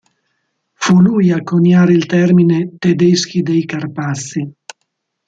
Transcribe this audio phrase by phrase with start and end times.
[0.73, 4.51] Fu lui a coniare il termine "tedeschi dei Carpazi".